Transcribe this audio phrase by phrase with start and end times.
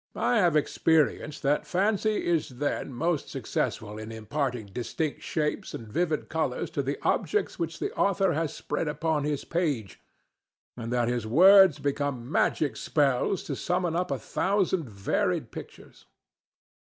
[0.17, 6.27] I have experienced that Fancy is then most successful in imparting distinct shapes and vivid
[6.27, 10.01] colors to the objects which the author has spread upon his page,
[10.75, 16.07] and that his words become magic spells to summon up a thousand varied pictures.